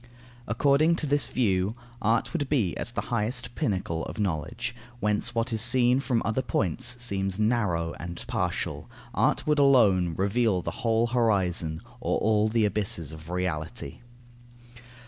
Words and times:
According 0.47 0.95
to 0.95 1.05
this 1.05 1.27
view, 1.27 1.75
art 2.01 2.33
would 2.33 2.49
be 2.49 2.73
the 2.73 3.01
highest 3.01 3.53
pinnacle 3.53 4.03
of 4.05 4.19
knowledge, 4.19 4.75
whence 4.99 5.35
what 5.35 5.53
is 5.53 5.61
seen 5.61 5.99
from 5.99 6.23
other 6.25 6.41
points 6.41 6.95
seems 6.97 7.39
narrow 7.39 7.93
and 7.99 8.25
partial; 8.25 8.89
art 9.13 9.45
would 9.45 9.59
alone 9.59 10.15
reveal 10.15 10.63
the 10.63 10.71
whole 10.81 11.05
horizon 11.05 11.83
or 11.99 12.17
all 12.17 12.49
the 12.49 12.65
abysses 12.65 13.11
of 13.11 13.29
Reality. 13.29 13.99